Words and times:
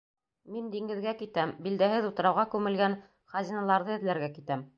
Мин 0.53 0.69
диңгеҙгә 0.75 1.13
китәм, 1.19 1.53
билдәһеҙ 1.67 2.07
утрауға 2.09 2.47
күмелгән 2.55 2.97
хазиналарҙы 3.35 3.97
эҙләргә 4.01 4.35
китәм! 4.41 4.67